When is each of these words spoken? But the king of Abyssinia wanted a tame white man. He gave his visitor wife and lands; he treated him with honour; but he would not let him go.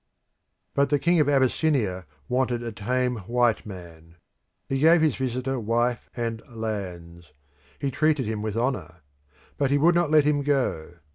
But 0.73 0.89
the 0.89 0.97
king 0.97 1.19
of 1.19 1.29
Abyssinia 1.29 2.07
wanted 2.27 2.63
a 2.63 2.71
tame 2.71 3.17
white 3.17 3.67
man. 3.67 4.15
He 4.67 4.79
gave 4.79 4.99
his 4.99 5.13
visitor 5.15 5.59
wife 5.59 6.09
and 6.17 6.41
lands; 6.49 7.33
he 7.77 7.91
treated 7.91 8.25
him 8.25 8.41
with 8.41 8.57
honour; 8.57 9.01
but 9.59 9.69
he 9.69 9.77
would 9.77 9.93
not 9.93 10.09
let 10.09 10.23
him 10.25 10.41
go. 10.41 10.95